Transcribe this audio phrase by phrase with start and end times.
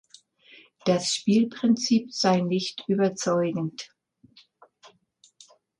[0.83, 3.91] Das Spielprinzip sei nicht überzeugend.